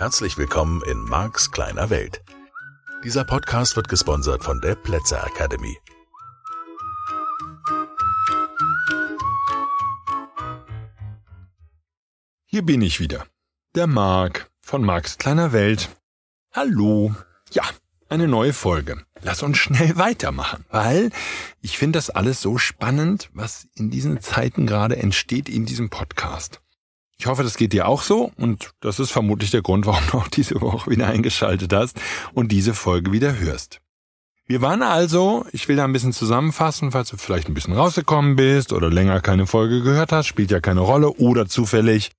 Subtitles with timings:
[0.00, 2.22] Herzlich willkommen in Marks kleiner Welt.
[3.04, 5.76] Dieser Podcast wird gesponsert von der Plätzer Academy.
[12.46, 13.26] Hier bin ich wieder.
[13.74, 15.90] Der Mark von Marks kleiner Welt.
[16.54, 17.14] Hallo.
[17.50, 17.64] Ja,
[18.08, 19.04] eine neue Folge.
[19.20, 21.10] Lass uns schnell weitermachen, weil
[21.60, 26.62] ich finde das alles so spannend, was in diesen Zeiten gerade entsteht in diesem Podcast.
[27.20, 30.16] Ich hoffe, das geht dir auch so und das ist vermutlich der Grund, warum du
[30.16, 32.00] auch diese Woche wieder eingeschaltet hast
[32.32, 33.82] und diese Folge wieder hörst.
[34.46, 38.36] Wir waren also, ich will da ein bisschen zusammenfassen, falls du vielleicht ein bisschen rausgekommen
[38.36, 42.10] bist oder länger keine Folge gehört hast, spielt ja keine Rolle oder zufällig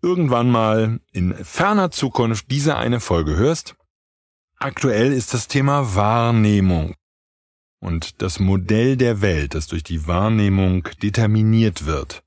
[0.00, 3.76] irgendwann mal in ferner Zukunft diese eine Folge hörst.
[4.58, 6.94] Aktuell ist das Thema Wahrnehmung
[7.80, 12.22] und das Modell der Welt, das durch die Wahrnehmung determiniert wird.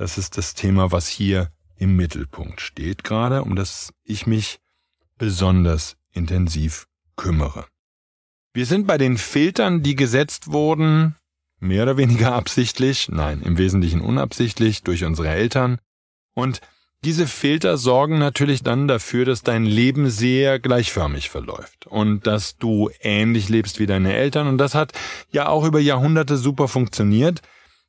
[0.00, 4.58] Das ist das Thema, was hier im Mittelpunkt steht gerade, um das ich mich
[5.18, 7.66] besonders intensiv kümmere.
[8.54, 11.16] Wir sind bei den Filtern, die gesetzt wurden,
[11.58, 15.78] mehr oder weniger absichtlich, nein, im Wesentlichen unabsichtlich durch unsere Eltern.
[16.32, 16.62] Und
[17.04, 22.88] diese Filter sorgen natürlich dann dafür, dass dein Leben sehr gleichförmig verläuft und dass du
[23.00, 24.46] ähnlich lebst wie deine Eltern.
[24.46, 24.94] Und das hat
[25.30, 27.42] ja auch über Jahrhunderte super funktioniert.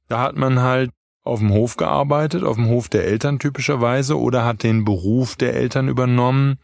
[0.10, 0.92] Da hat man halt
[1.24, 5.54] auf dem Hof gearbeitet, auf dem Hof der Eltern typischerweise, oder hat den Beruf der
[5.54, 6.60] Eltern übernommen.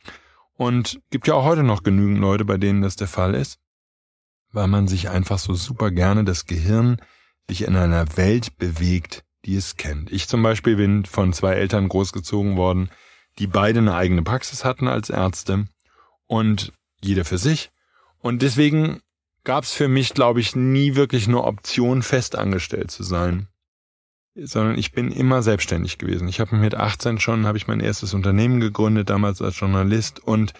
[0.56, 3.60] Und gibt ja auch heute noch genügend Leute, bei denen das der Fall ist,
[4.52, 6.98] weil man sich einfach so super gerne das Gehirn
[7.48, 10.12] sich in einer Welt bewegt, die es kennt.
[10.12, 12.90] Ich zum Beispiel bin von zwei Eltern großgezogen worden,
[13.38, 15.66] die beide eine eigene Praxis hatten als Ärzte
[16.26, 17.70] und jeder für sich.
[18.18, 19.00] Und deswegen
[19.44, 23.48] gab es für mich, glaube ich, nie wirklich eine Option, festangestellt zu sein
[24.44, 26.28] sondern ich bin immer selbstständig gewesen.
[26.28, 30.54] Ich habe mit 18 schon habe ich mein erstes Unternehmen gegründet, damals als Journalist und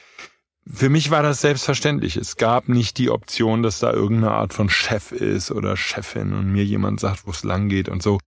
[0.70, 2.18] für mich war das selbstverständlich.
[2.18, 6.52] Es gab nicht die Option, dass da irgendeine Art von Chef ist oder Chefin und
[6.52, 8.20] mir jemand sagt, wo es lang geht und so.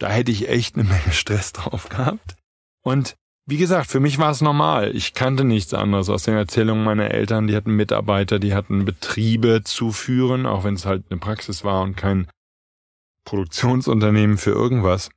[0.00, 2.36] Da hätte ich echt eine Menge Stress drauf gehabt.
[2.82, 3.14] Und
[3.46, 4.94] wie gesagt, für mich war es normal.
[4.96, 7.46] Ich kannte nichts anderes aus den Erzählungen meiner Eltern.
[7.46, 11.82] Die hatten Mitarbeiter, die hatten Betriebe zu führen, auch wenn es halt eine Praxis war
[11.82, 12.26] und kein
[13.24, 15.10] Produktionsunternehmen für irgendwas.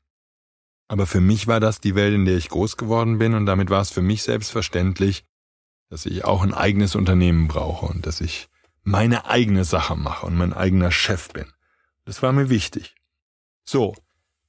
[0.88, 3.70] Aber für mich war das die Welt, in der ich groß geworden bin und damit
[3.70, 5.26] war es für mich selbstverständlich,
[5.90, 8.48] dass ich auch ein eigenes Unternehmen brauche und dass ich
[8.84, 11.46] meine eigene Sache mache und mein eigener Chef bin.
[12.06, 12.96] Das war mir wichtig.
[13.66, 13.96] So,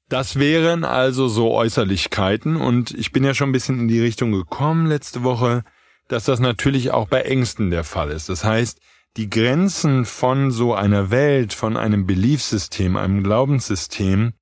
[0.08, 4.32] das wären also so Äußerlichkeiten und ich bin ja schon ein bisschen in die Richtung
[4.32, 5.64] gekommen letzte Woche,
[6.06, 8.28] dass das natürlich auch bei Ängsten der Fall ist.
[8.28, 8.80] Das heißt,
[9.16, 14.34] die Grenzen von so einer Welt, von einem Beliefsystem, einem Glaubenssystem,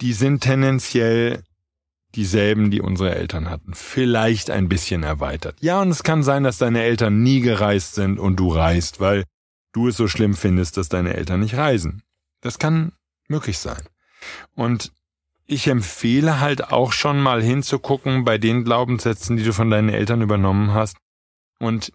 [0.00, 1.42] die sind tendenziell
[2.14, 3.74] dieselben, die unsere Eltern hatten.
[3.74, 5.56] Vielleicht ein bisschen erweitert.
[5.60, 9.24] Ja, und es kann sein, dass deine Eltern nie gereist sind und du reist, weil
[9.72, 12.02] du es so schlimm findest, dass deine Eltern nicht reisen.
[12.40, 12.92] Das kann
[13.28, 13.82] möglich sein.
[14.54, 14.92] Und
[15.46, 20.22] ich empfehle halt auch schon mal hinzugucken bei den Glaubenssätzen, die du von deinen Eltern
[20.22, 20.96] übernommen hast
[21.58, 21.92] und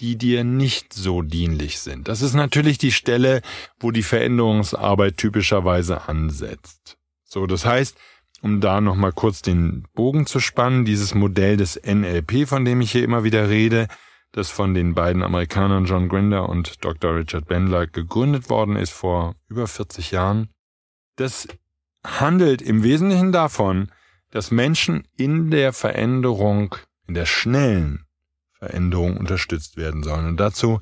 [0.00, 2.08] die dir nicht so dienlich sind.
[2.08, 3.42] Das ist natürlich die Stelle,
[3.80, 6.98] wo die Veränderungsarbeit typischerweise ansetzt.
[7.24, 7.96] So, das heißt,
[8.40, 12.92] um da nochmal kurz den Bogen zu spannen, dieses Modell des NLP, von dem ich
[12.92, 13.88] hier immer wieder rede,
[14.32, 17.16] das von den beiden Amerikanern John Grinder und Dr.
[17.16, 20.50] Richard Bendler gegründet worden ist vor über 40 Jahren,
[21.16, 21.48] das
[22.06, 23.90] handelt im Wesentlichen davon,
[24.30, 26.76] dass Menschen in der Veränderung,
[27.06, 28.04] in der schnellen
[28.58, 30.26] Veränderung unterstützt werden sollen.
[30.26, 30.80] Und dazu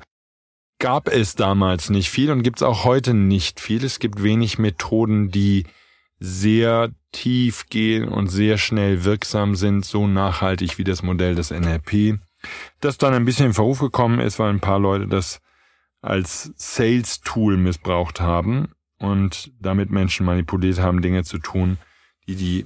[0.79, 3.83] gab es damals nicht viel und gibt es auch heute nicht viel.
[3.83, 5.65] Es gibt wenig Methoden, die
[6.19, 12.19] sehr tief gehen und sehr schnell wirksam sind, so nachhaltig wie das Modell des NLP,
[12.79, 15.39] das dann ein bisschen in Verruf gekommen ist, weil ein paar Leute das
[16.01, 21.77] als Sales-Tool missbraucht haben und damit Menschen manipuliert haben, Dinge zu tun,
[22.27, 22.65] die die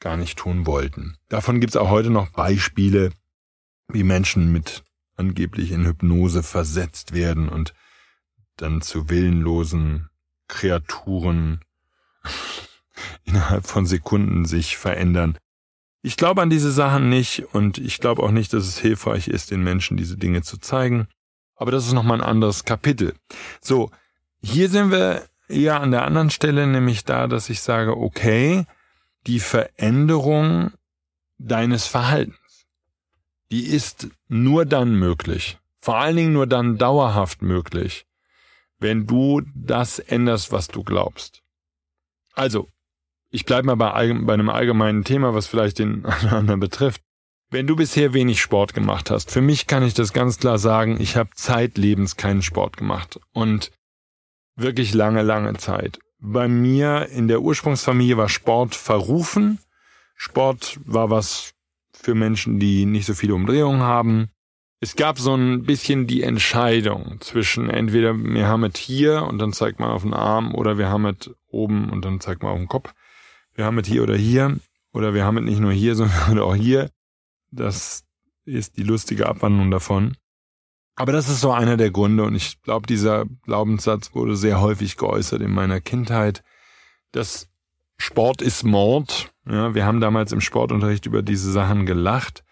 [0.00, 1.16] gar nicht tun wollten.
[1.28, 3.10] Davon gibt es auch heute noch Beispiele,
[3.94, 4.84] wie Menschen mit
[5.16, 7.74] angeblich in Hypnose versetzt werden und
[8.56, 10.08] dann zu willenlosen
[10.48, 11.60] Kreaturen
[13.24, 15.38] innerhalb von Sekunden sich verändern.
[16.02, 19.50] Ich glaube an diese Sachen nicht und ich glaube auch nicht, dass es hilfreich ist,
[19.50, 21.08] den Menschen diese Dinge zu zeigen.
[21.56, 23.14] Aber das ist nochmal ein anderes Kapitel.
[23.60, 23.90] So,
[24.42, 28.64] hier sind wir eher an der anderen Stelle, nämlich da, dass ich sage, okay,
[29.26, 30.72] die Veränderung
[31.36, 32.39] deines Verhaltens
[33.50, 38.06] die ist nur dann möglich, vor allen Dingen nur dann dauerhaft möglich,
[38.78, 41.42] wenn du das änderst, was du glaubst.
[42.34, 42.68] Also,
[43.30, 47.02] ich bleibe mal bei, bei einem allgemeinen Thema, was vielleicht den anderen betrifft.
[47.50, 51.00] Wenn du bisher wenig Sport gemacht hast, für mich kann ich das ganz klar sagen,
[51.00, 53.72] ich habe zeitlebens keinen Sport gemacht und
[54.54, 55.98] wirklich lange, lange Zeit.
[56.20, 59.58] Bei mir in der Ursprungsfamilie war Sport verrufen.
[60.14, 61.54] Sport war was
[62.00, 64.30] für Menschen, die nicht so viele Umdrehungen haben.
[64.80, 69.52] Es gab so ein bisschen die Entscheidung zwischen entweder wir haben es hier und dann
[69.52, 72.58] zeigt man auf den Arm oder wir haben es oben und dann zeigt man auf
[72.58, 72.94] den Kopf.
[73.54, 74.58] Wir haben es hier oder hier
[74.92, 76.90] oder wir haben es nicht nur hier, sondern auch hier.
[77.50, 78.04] Das
[78.46, 80.16] ist die lustige Abwandlung davon.
[80.96, 84.96] Aber das ist so einer der Gründe und ich glaube, dieser Glaubenssatz wurde sehr häufig
[84.96, 86.42] geäußert in meiner Kindheit,
[87.12, 87.49] dass
[88.00, 89.30] Sport ist Mord.
[89.46, 92.44] Ja, wir haben damals im Sportunterricht über diese Sachen gelacht.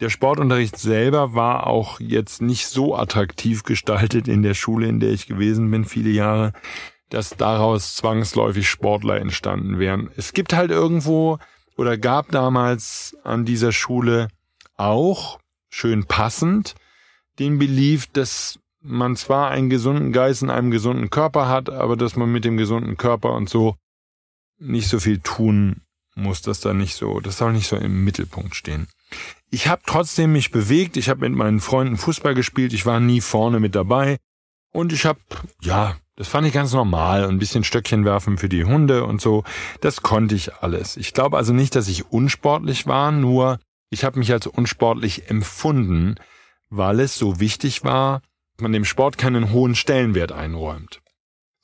[0.00, 5.10] Der Sportunterricht selber war auch jetzt nicht so attraktiv gestaltet in der Schule, in der
[5.10, 6.52] ich gewesen bin, viele Jahre,
[7.10, 10.10] dass daraus zwangsläufig Sportler entstanden wären.
[10.16, 11.38] Es gibt halt irgendwo
[11.76, 14.26] oder gab damals an dieser Schule
[14.76, 15.38] auch,
[15.70, 16.74] schön passend,
[17.38, 22.16] den Belief, dass man zwar einen gesunden Geist in einem gesunden Körper hat, aber dass
[22.16, 23.76] man mit dem gesunden Körper und so
[24.58, 25.82] nicht so viel tun
[26.14, 28.88] muss, dass da nicht so, das soll nicht so im Mittelpunkt stehen.
[29.50, 33.20] Ich habe trotzdem mich bewegt, ich habe mit meinen Freunden Fußball gespielt, ich war nie
[33.20, 34.18] vorne mit dabei.
[34.72, 35.20] Und ich habe,
[35.62, 39.44] ja, das fand ich ganz normal, ein bisschen Stöckchen werfen für die Hunde und so,
[39.80, 40.96] das konnte ich alles.
[40.96, 46.16] Ich glaube also nicht, dass ich unsportlich war, nur ich habe mich als unsportlich empfunden,
[46.68, 48.20] weil es so wichtig war,
[48.56, 51.00] dass man dem Sport keinen hohen Stellenwert einräumt,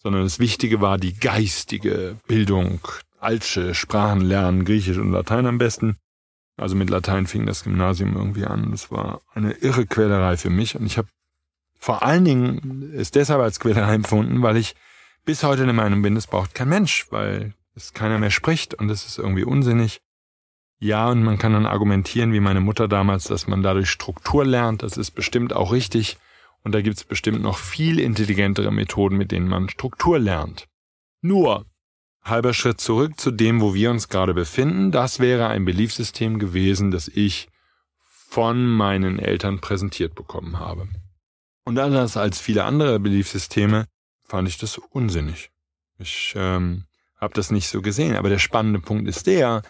[0.04, 2.80] sondern das Wichtige war die geistige Bildung,
[3.18, 5.96] altsche Sprachen lernen, Griechisch und Latein am besten.
[6.58, 8.70] Also mit Latein fing das Gymnasium irgendwie an.
[8.70, 11.08] Das war eine irre Quälerei für mich und ich habe
[11.80, 14.74] vor allen Dingen es deshalb als Quälerei empfunden, weil ich
[15.24, 18.90] bis heute der Meinung bin, es braucht kein Mensch, weil es keiner mehr spricht und
[18.90, 20.00] es ist irgendwie unsinnig.
[20.78, 24.82] Ja, und man kann dann argumentieren, wie meine Mutter damals, dass man dadurch Struktur lernt.
[24.82, 26.18] Das ist bestimmt auch richtig.
[26.64, 30.66] Und da gibt's bestimmt noch viel intelligentere Methoden, mit denen man Struktur lernt.
[31.20, 31.66] Nur,
[32.22, 34.90] halber Schritt zurück zu dem, wo wir uns gerade befinden.
[34.90, 37.48] Das wäre ein Beliefsystem gewesen, das ich
[38.02, 40.88] von meinen Eltern präsentiert bekommen habe.
[41.64, 43.86] Und anders als viele andere Beliefsysteme
[44.24, 45.50] fand ich das unsinnig.
[45.98, 46.84] Ich ähm,
[47.16, 48.16] habe das nicht so gesehen.
[48.16, 49.62] Aber der spannende Punkt ist der,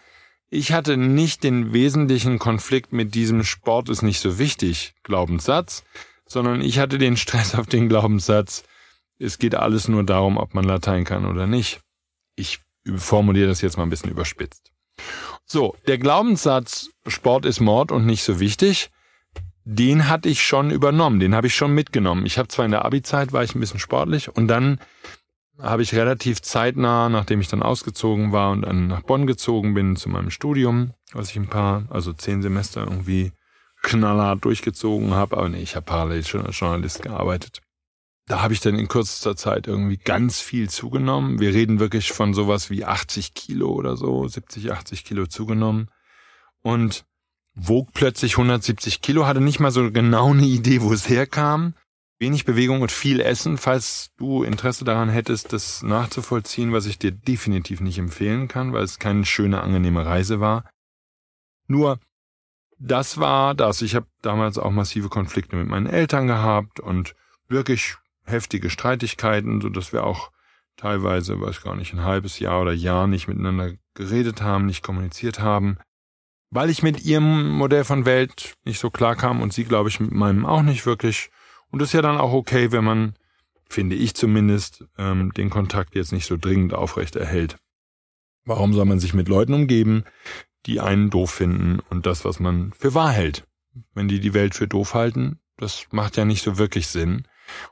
[0.49, 5.85] ich hatte nicht den wesentlichen Konflikt mit diesem Sport ist nicht so wichtig Glaubenssatz,
[6.27, 8.65] sondern ich hatte den Stress auf den Glaubenssatz,
[9.19, 11.81] es geht alles nur darum, ob man Latein kann oder nicht.
[12.37, 12.61] Ich
[12.97, 14.73] formuliere das jetzt mal ein bisschen überspitzt.
[15.47, 18.91] So, der Glaubenssatz, Sport ist Mord und nicht so wichtig,
[19.65, 22.27] den hatte ich schon übernommen, den habe ich schon mitgenommen.
[22.27, 24.79] Ich habe zwar in der Abi-Zeit war ich ein bisschen sportlich und dann
[25.59, 29.97] habe ich relativ zeitnah, nachdem ich dann ausgezogen war und dann nach Bonn gezogen bin
[29.97, 33.33] zu meinem Studium, was ich ein paar, also zehn Semester irgendwie
[33.85, 35.37] knallhart durchgezogen habe.
[35.37, 37.61] Aber nee, ich habe parallel schon als Journalist gearbeitet.
[38.27, 41.39] Da habe ich dann in kürzester Zeit irgendwie ganz viel zugenommen.
[41.39, 45.89] Wir reden wirklich von sowas wie 80 Kilo oder so, 70, 80 Kilo zugenommen.
[46.63, 47.05] Und
[47.55, 51.75] wog plötzlich 170 Kilo, hatte nicht mal so genau eine Idee, wo es herkam
[52.19, 57.13] wenig Bewegung und viel Essen, falls du Interesse daran hättest, das nachzuvollziehen, was ich dir
[57.13, 60.65] definitiv nicht empfehlen kann, weil es keine schöne, angenehme Reise war.
[61.67, 61.99] Nur,
[62.79, 63.83] das war das.
[63.83, 67.15] Ich habe damals auch massive Konflikte mit meinen Eltern gehabt und
[67.49, 70.31] wirklich heftige Streitigkeiten, so dass wir auch
[70.77, 75.41] teilweise, weiß gar nicht, ein halbes Jahr oder Jahr nicht miteinander geredet haben, nicht kommuniziert
[75.41, 75.79] haben,
[76.51, 80.01] weil ich mit ihrem Modell von Welt nicht so klar kam und sie, glaube ich,
[80.01, 81.31] mit meinem auch nicht wirklich.
[81.71, 83.15] Und das ist ja dann auch okay, wenn man,
[83.69, 87.57] finde ich zumindest, ähm, den Kontakt jetzt nicht so dringend aufrecht erhält.
[88.45, 90.05] Warum soll man sich mit Leuten umgeben,
[90.67, 93.47] die einen doof finden und das, was man für wahr hält?
[93.93, 97.27] Wenn die die Welt für doof halten, das macht ja nicht so wirklich Sinn.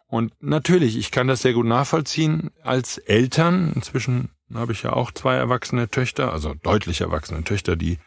[0.07, 3.73] Und natürlich, ich kann das sehr gut nachvollziehen als Eltern.
[3.75, 7.99] Inzwischen habe ich ja auch zwei erwachsene Töchter, also deutlich erwachsene Töchter, die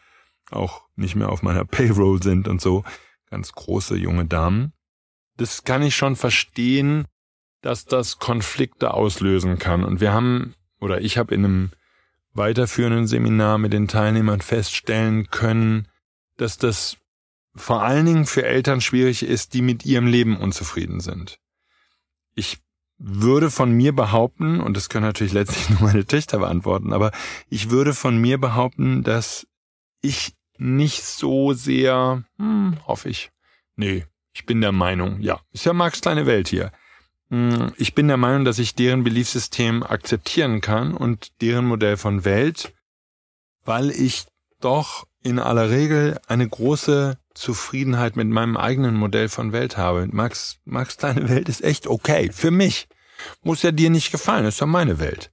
[0.50, 2.84] auch nicht mehr auf meiner Payroll sind und so.
[3.30, 4.72] Ganz große junge Damen
[5.36, 7.06] das kann ich schon verstehen,
[7.62, 9.84] dass das Konflikte auslösen kann.
[9.84, 11.70] Und wir haben, oder ich habe in einem
[12.36, 15.88] weiterführenden Seminar mit den Teilnehmern feststellen können,
[16.36, 16.96] dass das
[17.54, 21.38] vor allen Dingen für Eltern schwierig ist, die mit ihrem Leben unzufrieden sind.
[22.34, 22.58] Ich
[22.98, 27.12] würde von mir behaupten, und das können natürlich letztlich nur meine Töchter beantworten, aber
[27.48, 29.46] ich würde von mir behaupten, dass
[30.02, 33.30] ich nicht so sehr, hm, hoffe ich,
[33.76, 36.72] nee, ich bin der Meinung, ja, ist ja Marx kleine Welt hier.
[37.30, 42.24] Hm, ich bin der Meinung, dass ich deren Beliefssystem akzeptieren kann und deren Modell von
[42.24, 42.72] Welt,
[43.64, 44.26] weil ich
[44.60, 50.08] doch in aller Regel eine große Zufriedenheit mit meinem eigenen Modell von Welt habe.
[50.10, 52.30] Max, Max kleine Welt ist echt okay.
[52.32, 52.88] Für mich.
[53.42, 55.32] Muss ja dir nicht gefallen, ist doch meine Welt.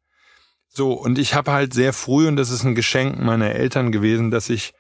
[0.68, 4.32] So, und ich habe halt sehr früh, und das ist ein Geschenk meiner Eltern gewesen,
[4.32, 4.74] dass ich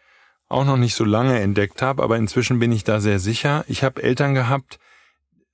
[0.48, 3.65] auch noch nicht so lange entdeckt habe, aber inzwischen bin ich da sehr sicher.
[3.67, 4.79] Ich habe Eltern gehabt,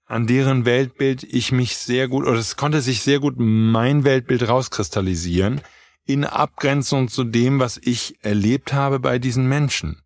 [0.10, 4.50] an deren Weltbild ich mich sehr gut, oder es konnte sich sehr gut mein Weltbild
[4.50, 5.62] rauskristallisieren,
[6.06, 10.02] in Abgrenzung zu dem, was ich erlebt habe bei diesen Menschen.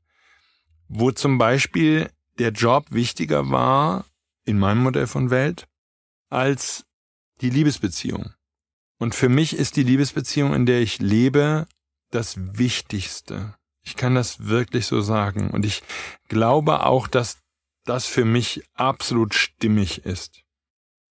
[0.89, 4.05] Wo zum Beispiel der Job wichtiger war,
[4.43, 5.67] in meinem Modell von Welt,
[6.29, 6.86] als
[7.39, 8.33] die Liebesbeziehung.
[9.00, 11.65] Und für mich ist die Liebesbeziehung, in der ich lebe,
[12.12, 13.55] das Wichtigste.
[13.83, 15.50] Ich kann das wirklich so sagen.
[15.50, 15.81] Und ich
[16.27, 17.42] glaube auch, dass
[17.85, 20.41] das für mich absolut stimmig ist.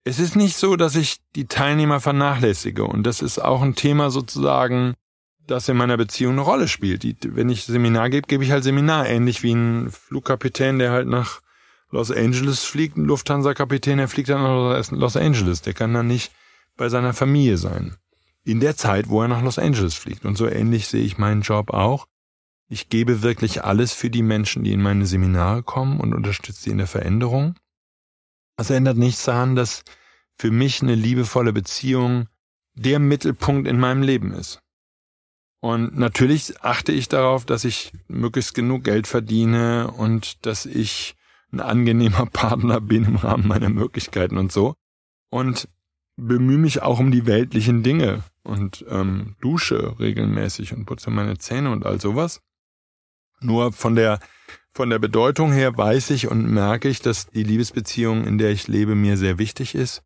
[0.04, 2.84] Es ist nicht so, dass ich die Teilnehmer vernachlässige.
[2.84, 4.94] Und das ist auch ein Thema sozusagen,
[5.46, 7.02] das in meiner Beziehung eine Rolle spielt.
[7.02, 9.08] Die, wenn ich Seminar gebe, gebe ich halt Seminar.
[9.08, 11.40] Ähnlich wie ein Flugkapitän, der halt nach
[11.90, 15.62] Los Angeles fliegt, ein Lufthansa-Kapitän, der fliegt dann nach Los Angeles.
[15.62, 16.32] Der kann dann nicht
[16.76, 17.96] bei seiner Familie sein.
[18.44, 20.24] In der Zeit, wo er nach Los Angeles fliegt.
[20.24, 22.06] Und so ähnlich sehe ich meinen Job auch.
[22.72, 26.70] Ich gebe wirklich alles für die Menschen, die in meine Seminare kommen und unterstütze sie
[26.70, 27.54] in der Veränderung.
[28.56, 29.84] Das ändert nichts daran, dass
[30.38, 32.28] für mich eine liebevolle Beziehung
[32.72, 34.62] der Mittelpunkt in meinem Leben ist.
[35.60, 41.14] Und natürlich achte ich darauf, dass ich möglichst genug Geld verdiene und dass ich
[41.52, 44.72] ein angenehmer Partner bin im Rahmen meiner Möglichkeiten und so.
[45.28, 45.68] Und
[46.16, 51.70] bemühe mich auch um die weltlichen Dinge und ähm, dusche regelmäßig und putze meine Zähne
[51.70, 52.40] und all sowas.
[53.42, 54.18] Nur von der
[54.74, 58.68] von der Bedeutung her weiß ich und merke ich, dass die Liebesbeziehung, in der ich
[58.68, 60.02] lebe, mir sehr wichtig ist.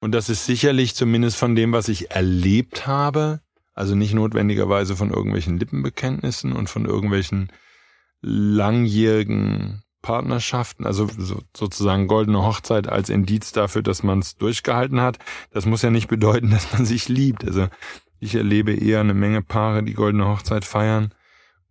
[0.00, 3.40] Und das ist sicherlich zumindest von dem, was ich erlebt habe,
[3.74, 7.52] also nicht notwendigerweise von irgendwelchen Lippenbekenntnissen und von irgendwelchen
[8.22, 15.18] langjährigen Partnerschaften, also so, sozusagen goldene Hochzeit als Indiz dafür, dass man es durchgehalten hat.
[15.50, 17.44] Das muss ja nicht bedeuten, dass man sich liebt.
[17.44, 17.68] Also
[18.18, 21.12] ich erlebe eher eine Menge Paare, die goldene Hochzeit feiern,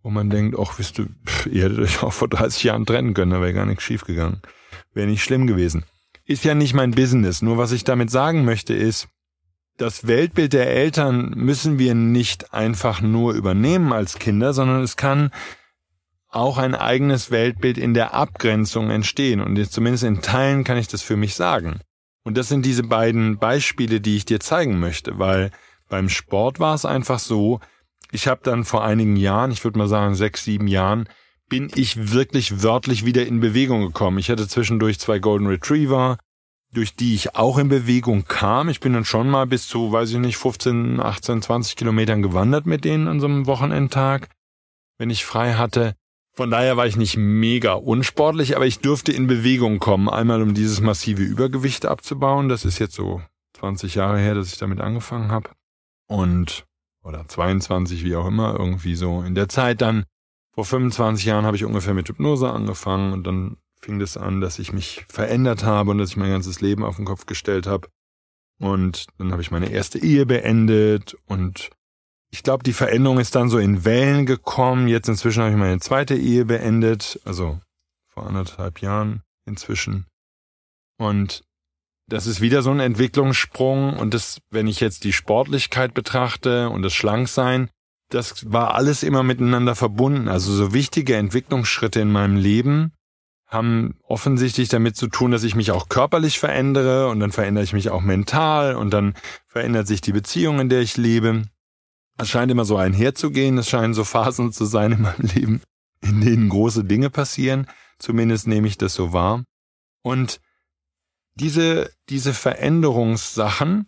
[0.06, 1.06] wo man denkt, ach, wisst du,
[1.50, 4.40] ihr hättet euch auch vor 30 Jahren trennen können, da wäre gar nichts schiefgegangen.
[4.94, 5.82] Wäre nicht schlimm gewesen.
[6.24, 7.42] Ist ja nicht mein Business.
[7.42, 9.08] Nur was ich damit sagen möchte ist,
[9.78, 15.32] das Weltbild der Eltern müssen wir nicht einfach nur übernehmen als Kinder, sondern es kann
[16.28, 19.40] auch ein eigenes Weltbild in der Abgrenzung entstehen.
[19.40, 21.80] Und zumindest in Teilen kann ich das für mich sagen.
[22.22, 25.50] Und das sind diese beiden Beispiele, die ich dir zeigen möchte, weil
[25.88, 27.58] beim Sport war es einfach so,
[28.16, 31.06] ich habe dann vor einigen Jahren, ich würde mal sagen sechs, sieben Jahren,
[31.50, 34.16] bin ich wirklich wörtlich wieder in Bewegung gekommen.
[34.16, 36.16] Ich hatte zwischendurch zwei Golden Retriever,
[36.72, 38.70] durch die ich auch in Bewegung kam.
[38.70, 42.64] Ich bin dann schon mal bis zu, weiß ich nicht, 15, 18, 20 Kilometern gewandert
[42.64, 44.30] mit denen an so einem Wochenendtag,
[44.96, 45.94] wenn ich frei hatte.
[46.32, 50.54] Von daher war ich nicht mega unsportlich, aber ich durfte in Bewegung kommen, einmal um
[50.54, 52.48] dieses massive Übergewicht abzubauen.
[52.48, 53.20] Das ist jetzt so
[53.58, 55.50] 20 Jahre her, dass ich damit angefangen habe.
[56.08, 56.64] Und,
[57.06, 59.22] oder 22, wie auch immer, irgendwie so.
[59.22, 60.04] In der Zeit dann,
[60.52, 64.58] vor 25 Jahren habe ich ungefähr mit Hypnose angefangen und dann fing das an, dass
[64.58, 67.88] ich mich verändert habe und dass ich mein ganzes Leben auf den Kopf gestellt habe.
[68.58, 71.70] Und dann habe ich meine erste Ehe beendet und
[72.30, 74.88] ich glaube, die Veränderung ist dann so in Wellen gekommen.
[74.88, 77.60] Jetzt inzwischen habe ich meine zweite Ehe beendet, also
[78.08, 80.06] vor anderthalb Jahren inzwischen.
[80.98, 81.44] Und
[82.08, 83.96] das ist wieder so ein Entwicklungssprung.
[83.96, 87.70] Und das, wenn ich jetzt die Sportlichkeit betrachte und das Schlanksein,
[88.10, 90.28] das war alles immer miteinander verbunden.
[90.28, 92.92] Also so wichtige Entwicklungsschritte in meinem Leben
[93.48, 97.72] haben offensichtlich damit zu tun, dass ich mich auch körperlich verändere und dann verändere ich
[97.72, 99.14] mich auch mental und dann
[99.46, 101.44] verändert sich die Beziehung, in der ich lebe.
[102.18, 105.62] Es scheint immer so einherzugehen, es scheinen so Phasen zu sein in meinem Leben,
[106.00, 107.66] in denen große Dinge passieren.
[107.98, 109.44] Zumindest nehme ich das so wahr.
[110.02, 110.40] Und
[111.36, 113.86] diese, diese Veränderungssachen,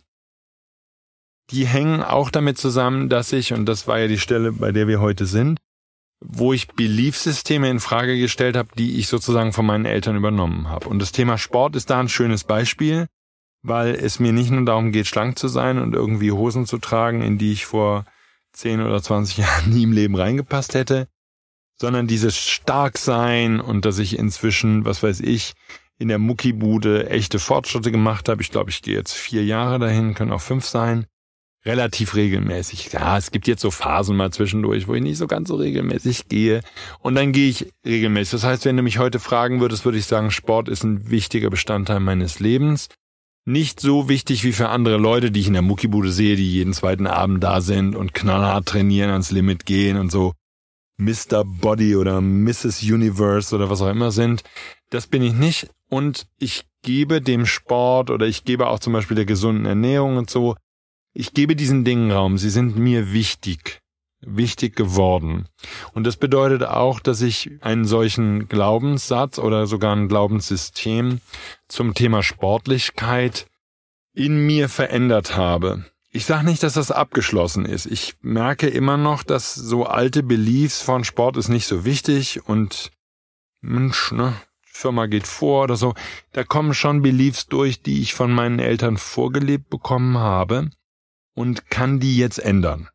[1.51, 4.87] die hängen auch damit zusammen, dass ich, und das war ja die Stelle, bei der
[4.87, 5.59] wir heute sind,
[6.21, 10.89] wo ich Beliefsysteme in Frage gestellt habe, die ich sozusagen von meinen Eltern übernommen habe.
[10.89, 13.07] Und das Thema Sport ist da ein schönes Beispiel,
[13.63, 17.23] weil es mir nicht nur darum geht, schlank zu sein und irgendwie Hosen zu tragen,
[17.23, 18.05] in die ich vor
[18.53, 21.09] 10 oder 20 Jahren nie im Leben reingepasst hätte,
[21.81, 25.55] sondern dieses Starksein und dass ich inzwischen, was weiß ich,
[25.99, 28.43] in der Muckibude echte Fortschritte gemacht habe.
[28.43, 31.07] Ich glaube, ich gehe jetzt vier Jahre dahin, können auch fünf sein.
[31.65, 32.93] Relativ regelmäßig.
[32.93, 36.29] Ja, es gibt jetzt so Phasen mal zwischendurch, wo ich nicht so ganz so regelmäßig
[36.29, 36.63] gehe.
[37.01, 38.31] Und dann gehe ich regelmäßig.
[38.31, 41.51] Das heißt, wenn du mich heute fragen würdest, würde ich sagen, Sport ist ein wichtiger
[41.51, 42.89] Bestandteil meines Lebens
[43.49, 46.75] nicht so wichtig wie für andere Leute, die ich in der Muckibude sehe, die jeden
[46.75, 50.35] zweiten Abend da sind und knallhart trainieren, ans Limit gehen und so.
[50.99, 51.45] Mr.
[51.45, 52.83] Body oder Mrs.
[52.83, 54.43] Universe oder was auch immer sind.
[54.91, 55.71] Das bin ich nicht.
[55.89, 60.31] Und ich gebe dem Sport oder ich gebe auch zum Beispiel der gesunden Ernährung und
[60.31, 60.57] so,
[61.15, 62.39] ich gebe diesen Dingen Raum.
[62.39, 63.81] Sie sind mir wichtig
[64.21, 65.47] wichtig geworden.
[65.93, 71.21] Und das bedeutet auch, dass ich einen solchen Glaubenssatz oder sogar ein Glaubenssystem
[71.69, 73.47] zum Thema Sportlichkeit
[74.13, 75.85] in mir verändert habe.
[76.11, 77.87] Ich sage nicht, dass das abgeschlossen ist.
[77.87, 82.91] Ich merke immer noch, dass so alte Beliefs von Sport ist nicht so wichtig und
[83.61, 84.35] Mensch, ne,
[84.79, 85.95] Firma geht vor oder so.
[86.33, 90.71] Da kommen schon Beliefs durch, die ich von meinen Eltern vorgelebt bekommen habe
[91.35, 92.89] und kann die jetzt ändern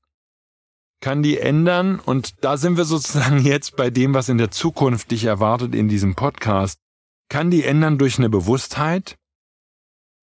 [1.03, 5.11] kann die ändern und da sind wir sozusagen jetzt bei dem, was in der Zukunft
[5.11, 6.79] dich erwartet in diesem Podcast.
[7.27, 9.17] Kann die ändern durch eine Bewusstheit?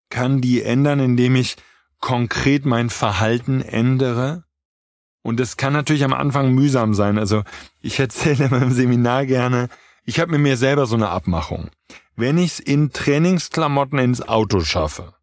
[0.09, 1.57] Kann die ändern, indem ich
[2.01, 4.45] konkret mein Verhalten ändere?
[5.23, 7.19] Und das kann natürlich am Anfang mühsam sein.
[7.19, 7.43] Also
[7.83, 9.69] ich erzähle in meinem Seminar gerne,
[10.11, 11.71] ich habe mit mir selber so eine Abmachung.
[12.17, 15.15] Wenn ich es in Trainingsklamotten ins Auto schaffe,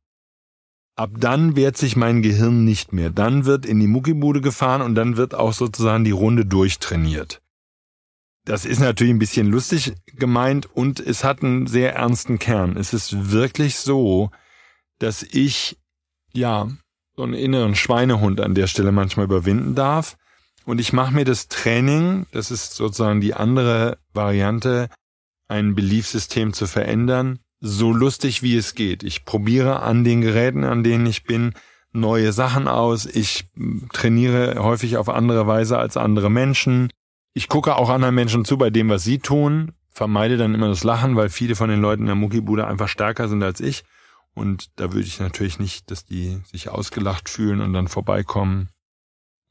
[0.96, 3.12] Ab dann wehrt sich mein Gehirn nicht mehr.
[3.12, 7.39] Dann wird in die Muckibude gefahren und dann wird auch sozusagen die Runde durchtrainiert.
[8.46, 12.77] Das ist natürlich ein bisschen lustig gemeint und es hat einen sehr ernsten Kern.
[12.77, 14.32] Es ist wirklich so,
[14.98, 15.77] dass ich,
[16.34, 16.67] ja,
[17.15, 20.17] so einen inneren Schweinehund an der Stelle manchmal überwinden darf.
[20.67, 24.89] Und ich mache mir das Training, das ist sozusagen die andere Variante,
[25.47, 29.01] ein Beliefsystem zu verändern, so lustig wie es geht.
[29.01, 31.53] Ich probiere an den Geräten, an denen ich bin,
[31.93, 33.05] neue Sachen aus.
[33.05, 33.47] Ich
[33.93, 36.91] trainiere häufig auf andere Weise als andere Menschen.
[37.33, 40.83] Ich gucke auch anderen Menschen zu bei dem, was sie tun, vermeide dann immer das
[40.83, 43.86] Lachen, weil viele von den Leuten in der Muckibude einfach stärker sind als ich.
[44.33, 48.67] Und da würde ich natürlich nicht, dass die sich ausgelacht fühlen und dann vorbeikommen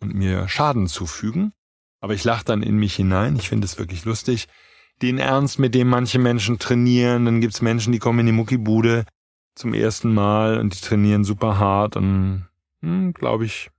[0.01, 1.53] und mir Schaden zufügen.
[2.01, 3.37] Aber ich lache dann in mich hinein.
[3.37, 4.49] Ich finde es wirklich lustig
[5.03, 7.25] den Ernst, mit dem manche Menschen trainieren.
[7.25, 9.05] Dann gibt's Menschen, die kommen in die Muckibude
[9.55, 12.47] zum ersten Mal und die trainieren super hart und
[12.83, 13.71] hm, glaube ich,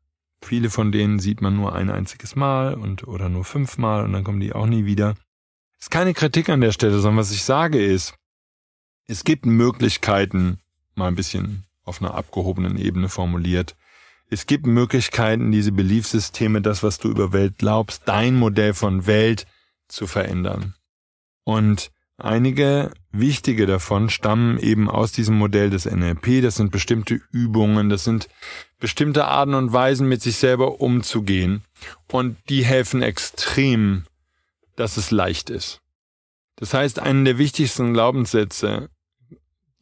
[0.41, 4.23] viele von denen sieht man nur ein einziges Mal und oder nur fünfmal und dann
[4.23, 5.15] kommen die auch nie wieder.
[5.80, 8.15] Ist keine Kritik an der Stelle, sondern was ich sage ist,
[9.06, 10.60] es gibt Möglichkeiten,
[10.95, 13.75] mal ein bisschen auf einer abgehobenen Ebene formuliert.
[14.29, 19.45] Es gibt Möglichkeiten, diese Beliefsysteme, das, was du über Welt glaubst, dein Modell von Welt
[19.87, 20.75] zu verändern.
[21.45, 26.41] Und einige wichtige davon stammen eben aus diesem Modell des NLP.
[26.41, 28.27] Das sind bestimmte Übungen, das sind
[28.79, 31.63] bestimmte Arten und Weisen, mit sich selber umzugehen.
[32.11, 34.03] Und die helfen extrem,
[34.75, 35.81] dass es leicht ist.
[36.57, 38.89] Das heißt, einen der wichtigsten Glaubenssätze,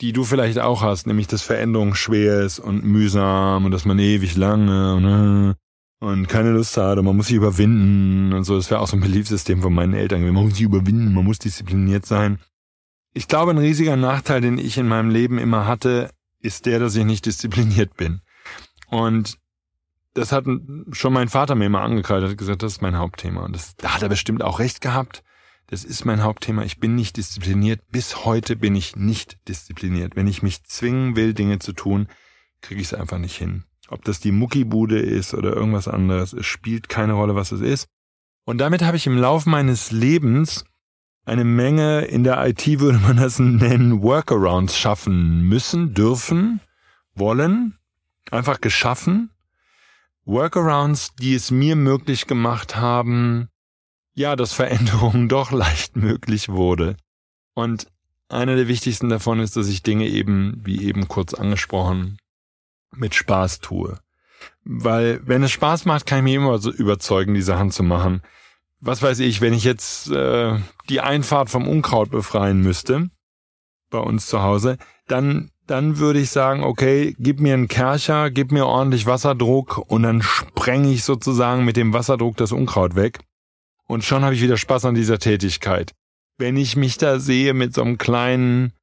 [0.02, 4.00] die du vielleicht auch hast, nämlich dass Veränderung schwer ist und mühsam und dass man
[4.00, 8.56] ewig lange und, äh, und keine Lust hat und man muss sich überwinden und so.
[8.56, 10.24] Das wäre auch so ein Beliefsystem von meinen Eltern.
[10.24, 12.40] Man muss sich überwinden, man muss diszipliniert sein.
[13.14, 16.10] Ich glaube, ein riesiger Nachteil, den ich in meinem Leben immer hatte,
[16.42, 18.22] ist der, dass ich nicht diszipliniert bin.
[18.90, 19.38] Und
[20.14, 20.46] das hat
[20.92, 23.44] schon mein Vater mir immer angekreidet, hat gesagt, das ist mein Hauptthema.
[23.44, 25.24] Und das, da hat er bestimmt auch recht gehabt.
[25.68, 26.64] Das ist mein Hauptthema.
[26.64, 27.82] Ich bin nicht diszipliniert.
[27.90, 30.16] Bis heute bin ich nicht diszipliniert.
[30.16, 32.08] Wenn ich mich zwingen will, Dinge zu tun,
[32.62, 33.64] kriege ich es einfach nicht hin.
[33.90, 37.88] Ob das die Muckibude ist oder irgendwas anderes, es spielt keine Rolle, was es ist.
[38.44, 40.66] Und damit habe ich im Laufe meines Lebens
[41.26, 46.62] eine Menge, in der IT würde man das nennen, Workarounds schaffen müssen, dürfen,
[47.16, 47.78] wollen,
[48.30, 49.32] einfach geschaffen.
[50.26, 53.50] Workarounds, die es mir möglich gemacht haben,
[54.16, 56.98] ja, dass Veränderungen doch leicht möglich wurde.
[57.54, 57.88] Und
[58.28, 62.18] einer der wichtigsten davon ist, dass ich Dinge eben, wie eben kurz angesprochen,
[62.96, 64.00] mit Spaß tue.
[64.64, 68.22] Weil wenn es Spaß macht, kann ich mich immer so überzeugen, die Sachen zu machen.
[68.80, 70.58] Was weiß ich, wenn ich jetzt äh,
[70.90, 73.10] die Einfahrt vom Unkraut befreien müsste,
[73.90, 78.52] bei uns zu Hause, dann dann würde ich sagen, okay, gib mir einen Kercher, gib
[78.52, 83.20] mir ordentlich Wasserdruck und dann spreng ich sozusagen mit dem Wasserdruck das Unkraut weg.
[83.88, 85.94] Und schon habe ich wieder Spaß an dieser Tätigkeit.
[86.38, 88.74] Wenn ich mich da sehe mit so einem kleinen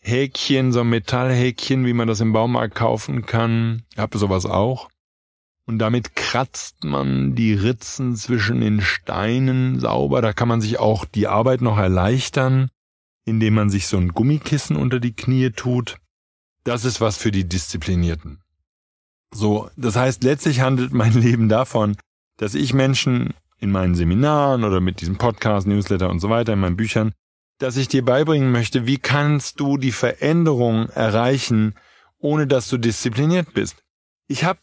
[0.00, 3.82] Häkchen, so ein Metallhäkchen, wie man das im Baumarkt kaufen kann.
[3.96, 4.88] Habe sowas auch.
[5.66, 10.22] Und damit kratzt man die Ritzen zwischen den Steinen sauber.
[10.22, 12.70] Da kann man sich auch die Arbeit noch erleichtern,
[13.24, 15.98] indem man sich so ein Gummikissen unter die Knie tut.
[16.64, 18.40] Das ist was für die Disziplinierten.
[19.32, 21.96] So, das heißt, letztlich handelt mein Leben davon,
[22.36, 26.60] dass ich Menschen in meinen Seminaren oder mit diesem Podcast, Newsletter und so weiter, in
[26.60, 27.12] meinen Büchern
[27.60, 31.74] dass ich dir beibringen möchte, wie kannst du die Veränderung erreichen,
[32.18, 33.84] ohne dass du diszipliniert bist.
[34.26, 34.60] Ich habe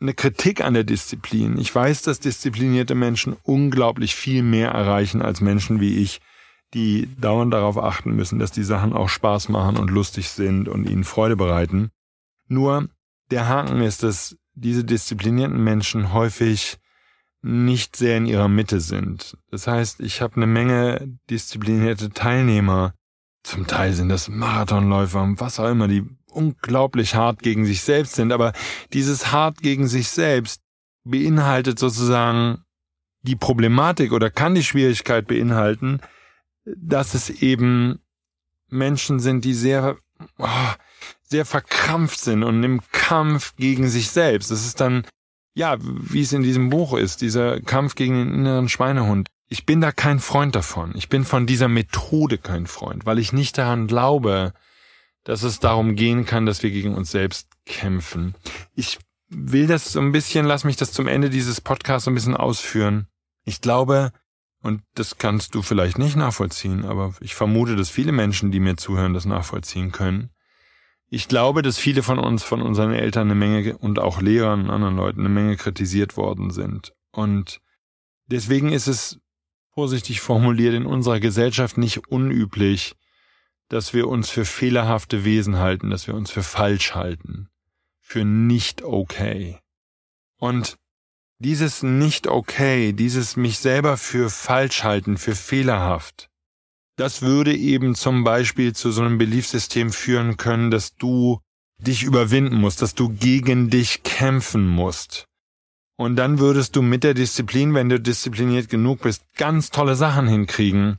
[0.00, 1.58] eine Kritik an der Disziplin.
[1.58, 6.20] Ich weiß, dass disziplinierte Menschen unglaublich viel mehr erreichen als Menschen wie ich,
[6.72, 10.88] die dauernd darauf achten müssen, dass die Sachen auch Spaß machen und lustig sind und
[10.88, 11.90] ihnen Freude bereiten.
[12.46, 12.88] Nur
[13.32, 16.78] der Haken ist, dass diese disziplinierten Menschen häufig
[17.42, 19.36] nicht sehr in ihrer Mitte sind.
[19.50, 22.94] Das heißt, ich habe eine Menge disziplinierte Teilnehmer.
[23.42, 28.14] Zum Teil sind das Marathonläufer und was auch immer, die unglaublich hart gegen sich selbst
[28.14, 28.32] sind.
[28.32, 28.52] Aber
[28.92, 30.60] dieses hart gegen sich selbst
[31.04, 32.64] beinhaltet sozusagen
[33.22, 36.00] die Problematik oder kann die Schwierigkeit beinhalten,
[36.64, 38.00] dass es eben
[38.68, 39.96] Menschen sind, die sehr,
[40.38, 40.46] oh,
[41.22, 44.50] sehr verkrampft sind und im Kampf gegen sich selbst.
[44.50, 45.04] Das ist dann
[45.60, 49.28] ja, wie es in diesem Buch ist, dieser Kampf gegen den inneren Schweinehund.
[49.46, 50.94] Ich bin da kein Freund davon.
[50.96, 54.54] Ich bin von dieser Methode kein Freund, weil ich nicht daran glaube,
[55.22, 58.34] dass es darum gehen kann, dass wir gegen uns selbst kämpfen.
[58.74, 62.14] Ich will das so ein bisschen, lass mich das zum Ende dieses Podcasts so ein
[62.14, 63.06] bisschen ausführen.
[63.44, 64.12] Ich glaube,
[64.62, 68.78] und das kannst du vielleicht nicht nachvollziehen, aber ich vermute, dass viele Menschen, die mir
[68.78, 70.30] zuhören, das nachvollziehen können.
[71.10, 74.70] Ich glaube, dass viele von uns, von unseren Eltern eine Menge und auch Lehrern und
[74.70, 76.94] anderen Leuten eine Menge kritisiert worden sind.
[77.10, 77.60] Und
[78.26, 79.18] deswegen ist es,
[79.72, 82.96] vorsichtig formuliert, in unserer Gesellschaft nicht unüblich,
[83.68, 87.48] dass wir uns für fehlerhafte Wesen halten, dass wir uns für falsch halten,
[88.00, 89.58] für nicht okay.
[90.36, 90.76] Und
[91.38, 96.29] dieses nicht okay, dieses mich selber für falsch halten, für fehlerhaft,
[97.00, 101.40] das würde eben zum Beispiel zu so einem Beliefsystem führen können, dass du
[101.78, 105.24] dich überwinden musst, dass du gegen dich kämpfen musst.
[105.96, 110.28] Und dann würdest du mit der Disziplin, wenn du diszipliniert genug bist, ganz tolle Sachen
[110.28, 110.98] hinkriegen,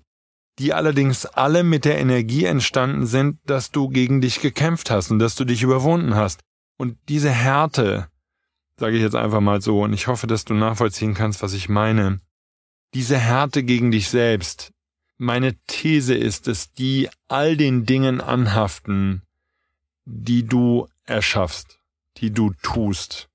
[0.57, 5.19] die allerdings alle mit der Energie entstanden sind, dass du gegen dich gekämpft hast und
[5.19, 6.39] dass du dich überwunden hast.
[6.77, 8.07] Und diese Härte,
[8.77, 11.69] sage ich jetzt einfach mal so, und ich hoffe, dass du nachvollziehen kannst, was ich
[11.69, 12.21] meine,
[12.95, 14.71] diese Härte gegen dich selbst,
[15.21, 19.21] meine These ist, dass die all den Dingen anhaften,
[20.03, 21.79] die du erschaffst,
[22.17, 23.29] die du tust.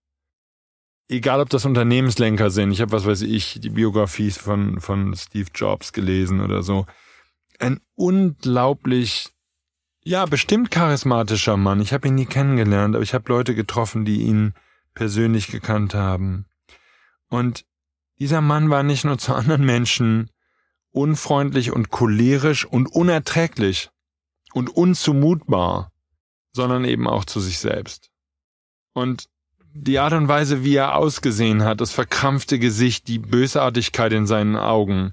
[1.09, 2.72] Egal, ob das Unternehmenslenker sind.
[2.72, 6.87] Ich habe, was weiß ich, die Biografie von, von Steve Jobs gelesen oder so.
[7.61, 9.29] Ein unglaublich,
[10.03, 11.81] ja, bestimmt charismatischer Mann.
[11.81, 14.55] Ich habe ihn nie kennengelernt, aber ich habe Leute getroffen, die ihn
[14.94, 16.46] persönlich gekannt haben.
[17.29, 17.64] Und
[18.18, 20.31] dieser Mann war nicht nur zu anderen Menschen
[20.96, 23.90] unfreundlich und cholerisch und unerträglich
[24.54, 25.92] und unzumutbar,
[26.54, 28.09] sondern eben auch zu sich selbst.
[28.94, 29.26] Und
[29.74, 34.56] die Art und Weise, wie er ausgesehen hat, das verkrampfte Gesicht, die Bösartigkeit in seinen
[34.56, 35.12] Augen,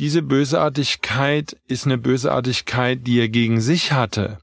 [0.00, 4.38] diese Bösartigkeit ist eine Bösartigkeit, die er gegen sich hatte.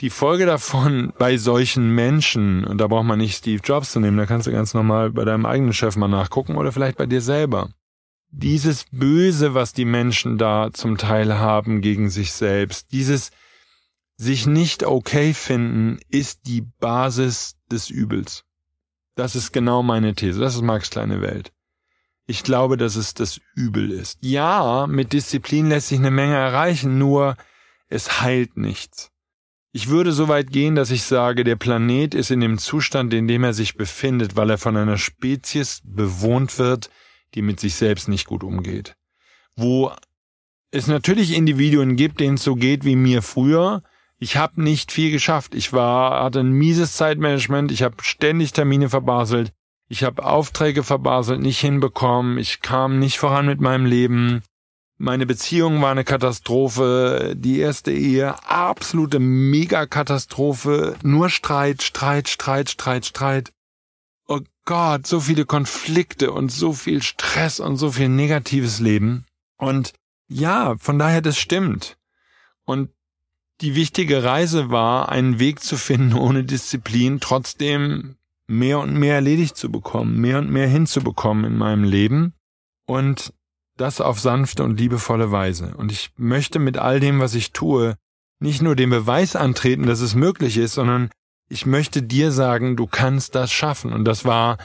[0.00, 4.16] Die Folge davon bei solchen Menschen, und da braucht man nicht Steve Jobs zu nehmen,
[4.16, 7.20] da kannst du ganz normal bei deinem eigenen Chef mal nachgucken oder vielleicht bei dir
[7.20, 7.68] selber
[8.36, 13.30] dieses Böse, was die Menschen da zum Teil haben gegen sich selbst, dieses
[14.16, 18.44] sich nicht okay finden, ist die Basis des Übels.
[19.14, 20.40] Das ist genau meine These.
[20.40, 21.52] Das ist Marx kleine Welt.
[22.26, 24.18] Ich glaube, dass es das Übel ist.
[24.20, 27.36] Ja, mit Disziplin lässt sich eine Menge erreichen, nur
[27.88, 29.10] es heilt nichts.
[29.72, 33.28] Ich würde so weit gehen, dass ich sage, der Planet ist in dem Zustand, in
[33.28, 36.90] dem er sich befindet, weil er von einer Spezies bewohnt wird,
[37.34, 38.96] die mit sich selbst nicht gut umgeht.
[39.56, 39.92] Wo
[40.70, 43.82] es natürlich Individuen gibt, denen es so geht wie mir früher.
[44.18, 45.54] Ich habe nicht viel geschafft.
[45.54, 47.70] Ich war hatte ein mieses Zeitmanagement.
[47.70, 49.52] Ich habe ständig Termine verbaselt.
[49.88, 52.38] Ich habe Aufträge verbaselt, nicht hinbekommen.
[52.38, 54.42] Ich kam nicht voran mit meinem Leben.
[54.96, 57.34] Meine Beziehung war eine Katastrophe.
[57.36, 60.96] Die erste Ehe, absolute Megakatastrophe.
[61.02, 63.52] Nur Streit, Streit, Streit, Streit, Streit.
[64.64, 69.26] Gott, so viele Konflikte und so viel Stress und so viel negatives Leben.
[69.58, 69.92] Und
[70.26, 71.98] ja, von daher, das stimmt.
[72.64, 72.90] Und
[73.60, 79.56] die wichtige Reise war, einen Weg zu finden, ohne Disziplin trotzdem mehr und mehr erledigt
[79.56, 82.34] zu bekommen, mehr und mehr hinzubekommen in meinem Leben.
[82.86, 83.32] Und
[83.76, 85.76] das auf sanfte und liebevolle Weise.
[85.76, 87.96] Und ich möchte mit all dem, was ich tue,
[88.38, 91.10] nicht nur den Beweis antreten, dass es möglich ist, sondern
[91.48, 93.92] ich möchte dir sagen, du kannst das schaffen.
[93.92, 94.58] Und das war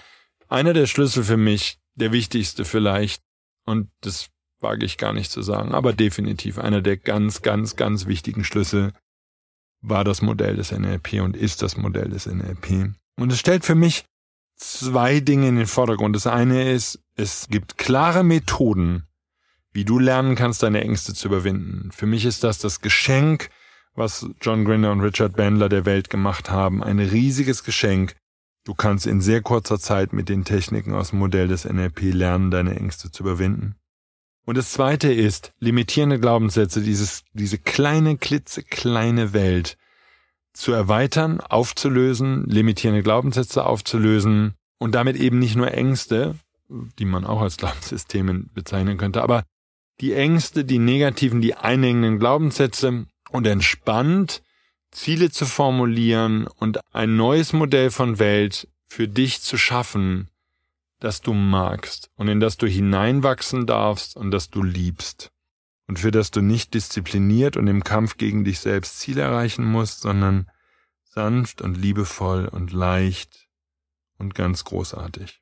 [0.48, 3.22] einer der Schlüssel für mich, der wichtigste vielleicht.
[3.65, 8.08] Und das wage ich gar nicht zu sagen, aber definitiv einer der ganz, ganz, ganz
[8.08, 8.94] wichtigen Schlüssel
[9.82, 12.94] war das Modell des NLP und ist das Modell des NLP.
[13.15, 14.06] Und es stellt für mich
[14.56, 16.15] zwei Dinge in den Vordergrund.
[16.15, 19.08] Das eine ist, es gibt klare Methoden,
[19.72, 21.92] wie du lernen kannst, deine Ängste zu überwinden.
[21.92, 23.50] Für mich ist das das Geschenk,
[24.00, 26.84] was John Grinder und Richard Bandler der Welt gemacht haben.
[26.84, 28.16] Ein riesiges Geschenk,
[28.66, 32.52] Du kannst in sehr kurzer Zeit mit den Techniken aus dem Modell des NLP lernen,
[32.52, 33.76] deine Ängste zu überwinden.
[34.46, 39.78] Und das zweite ist, limitierende Glaubenssätze, dieses, diese kleine, klitzekleine Welt
[40.54, 46.36] zu erweitern, aufzulösen, limitierende Glaubenssätze aufzulösen und damit eben nicht nur Ängste,
[46.68, 49.46] die man auch als Glaubenssysteme bezeichnen könnte, aber
[50.00, 54.42] die Ängste, die negativen, die einengenden Glaubenssätze und entspannt
[54.92, 60.30] Ziele zu formulieren und ein neues Modell von Welt für dich zu schaffen,
[61.00, 65.32] das du magst und in das du hineinwachsen darfst und das du liebst
[65.88, 70.02] und für das du nicht diszipliniert und im Kampf gegen dich selbst Ziele erreichen musst,
[70.02, 70.50] sondern
[71.04, 73.48] sanft und liebevoll und leicht
[74.18, 75.42] und ganz großartig.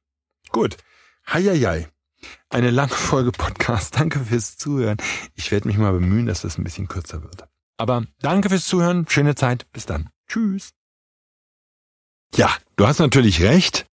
[0.49, 0.77] Gut.
[1.27, 1.89] Heieiei.
[2.49, 3.97] Eine lange Folge Podcast.
[3.97, 4.97] Danke fürs Zuhören.
[5.35, 7.47] Ich werde mich mal bemühen, dass das ein bisschen kürzer wird.
[7.77, 9.05] Aber danke fürs Zuhören.
[9.07, 9.71] Schöne Zeit.
[9.71, 10.09] Bis dann.
[10.27, 10.71] Tschüss.
[12.35, 13.85] Ja, du hast natürlich recht.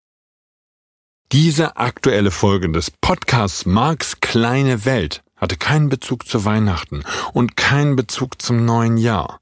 [1.33, 7.97] Diese aktuelle Folge des Podcasts Marks kleine Welt hatte keinen Bezug zu Weihnachten und keinen
[7.97, 9.41] Bezug zum neuen Jahr.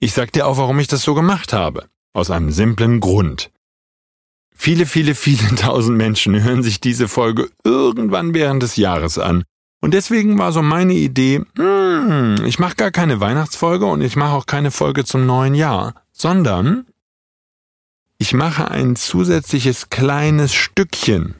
[0.00, 1.88] Ich sag dir auch, warum ich das so gemacht habe.
[2.12, 3.50] Aus einem simplen Grund.
[4.54, 9.44] Viele, viele, viele tausend Menschen hören sich diese Folge irgendwann während des Jahres an.
[9.80, 14.34] Und deswegen war so meine Idee, hm, ich mache gar keine Weihnachtsfolge und ich mache
[14.34, 16.86] auch keine Folge zum neuen Jahr, sondern
[18.18, 21.36] ich mache ein zusätzliches kleines Stückchen.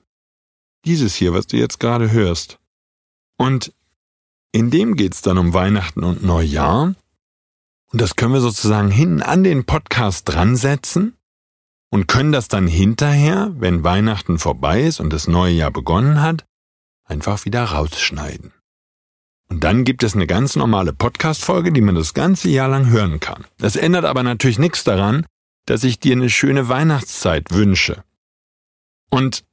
[0.87, 2.59] Dieses hier, was du jetzt gerade hörst.
[3.37, 3.75] Und
[4.53, 6.95] in dem geht's dann um Weihnachten und Neujahr.
[7.93, 11.17] Und das können wir sozusagen hinten an den Podcast dran setzen
[11.91, 16.47] und können das dann hinterher, wenn Weihnachten vorbei ist und das neue Jahr begonnen hat,
[17.11, 18.53] einfach wieder rausschneiden.
[19.49, 23.19] Und dann gibt es eine ganz normale Podcast-Folge, die man das ganze Jahr lang hören
[23.19, 23.45] kann.
[23.59, 25.27] Das ändert aber natürlich nichts daran,
[25.67, 28.05] dass ich dir eine schöne Weihnachtszeit wünsche.
[29.11, 29.45] Und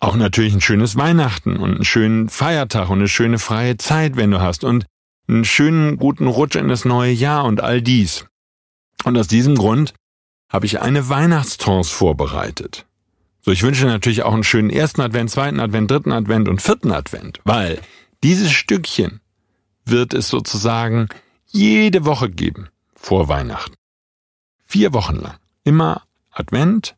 [0.00, 4.32] auch natürlich ein schönes Weihnachten und einen schönen Feiertag und eine schöne freie Zeit, wenn
[4.32, 4.86] du hast und
[5.28, 8.26] einen schönen guten Rutsch in das neue Jahr und all dies.
[9.04, 9.94] Und aus diesem Grund
[10.50, 12.87] habe ich eine Weihnachtstrance vorbereitet.
[13.40, 16.92] So, ich wünsche natürlich auch einen schönen ersten Advent, zweiten Advent, dritten Advent und vierten
[16.92, 17.80] Advent, weil
[18.22, 19.20] dieses Stückchen
[19.84, 21.08] wird es sozusagen
[21.46, 23.74] jede Woche geben vor Weihnachten.
[24.66, 25.36] Vier Wochen lang.
[25.64, 26.96] Immer Advent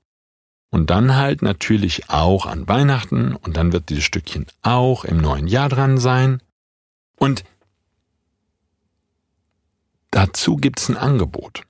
[0.71, 5.47] und dann halt natürlich auch an Weihnachten und dann wird dieses Stückchen auch im neuen
[5.47, 6.43] Jahr dran sein.
[7.17, 7.45] Und
[10.11, 11.63] dazu gibt's ein Angebot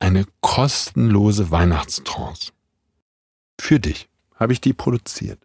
[0.00, 2.52] eine kostenlose Weihnachtstrance.
[3.60, 5.38] Für dich habe ich die produziert.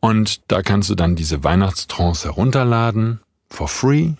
[0.00, 4.12] und da kannst du dann diese Weihnachtstrance herunterladen for free.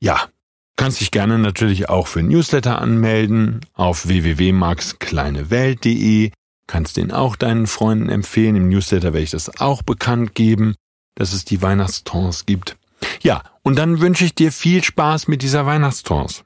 [0.00, 0.28] Ja,
[0.76, 6.32] kannst dich gerne natürlich auch für Newsletter anmelden auf www.markskleinewelt.de.
[6.66, 8.56] Kannst den auch deinen Freunden empfehlen.
[8.56, 10.74] Im Newsletter werde ich das auch bekannt geben
[11.20, 12.78] dass es die Weihnachtstrance gibt.
[13.22, 16.44] Ja, und dann wünsche ich dir viel Spaß mit dieser Weihnachtstrance.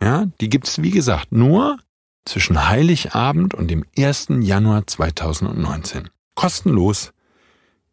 [0.00, 1.78] Ja, die gibt's wie gesagt nur
[2.24, 4.28] zwischen Heiligabend und dem 1.
[4.40, 6.10] Januar 2019.
[6.34, 7.12] Kostenlos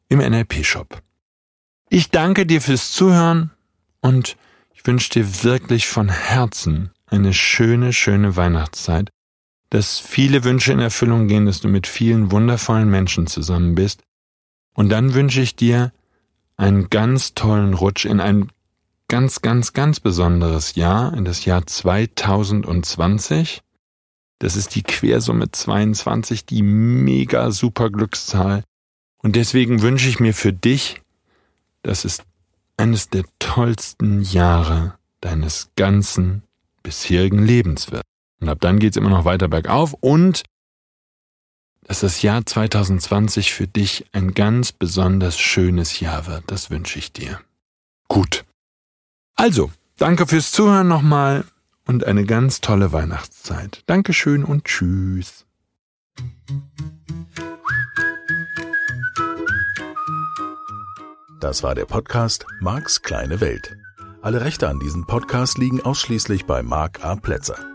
[0.09, 1.01] im NLP-Shop.
[1.89, 3.51] Ich danke dir fürs Zuhören
[4.01, 4.37] und
[4.73, 9.09] ich wünsche dir wirklich von Herzen eine schöne, schöne Weihnachtszeit,
[9.69, 14.03] dass viele Wünsche in Erfüllung gehen, dass du mit vielen wundervollen Menschen zusammen bist
[14.75, 15.91] und dann wünsche ich dir
[16.57, 18.51] einen ganz tollen Rutsch in ein
[19.07, 23.61] ganz, ganz, ganz besonderes Jahr, in das Jahr 2020.
[24.39, 28.63] Das ist die Quersumme 22, die mega super Glückszahl.
[29.17, 31.01] Und deswegen wünsche ich mir für dich,
[31.83, 32.21] dass es
[32.77, 36.43] eines der tollsten Jahre deines ganzen
[36.83, 38.03] bisherigen Lebens wird.
[38.41, 40.43] Und ab dann geht's immer noch weiter bergauf und
[41.85, 46.43] dass das Jahr 2020 für dich ein ganz besonders schönes Jahr wird.
[46.47, 47.39] Das wünsche ich dir.
[48.07, 48.43] Gut.
[49.35, 51.45] Also, danke fürs Zuhören nochmal
[51.85, 53.83] und eine ganz tolle Weihnachtszeit.
[53.85, 55.45] Dankeschön und tschüss.
[61.39, 63.77] Das war der Podcast Marks kleine Welt.
[64.23, 67.15] Alle Rechte an diesem Podcast liegen ausschließlich bei Mark A.
[67.15, 67.74] Plätzer.